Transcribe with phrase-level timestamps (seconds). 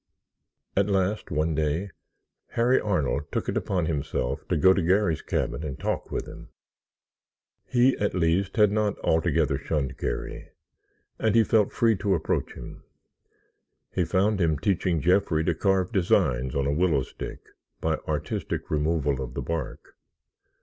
[0.75, 1.91] At last, one day,
[2.53, 6.49] Harry Arnold took it upon himself to go to Garry's cabin and talk with him.
[7.67, 10.49] He, at least, had not altogether shunned Garry
[11.19, 12.81] and he felt free to approach him.
[13.91, 17.41] He found him teaching Jeffrey to carve designs on a willow stick
[17.79, 19.95] by artistic removal of the bark.